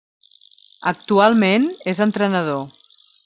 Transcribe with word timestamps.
Actualment 0.91 1.69
és 1.93 2.03
entrenador. 2.09 2.67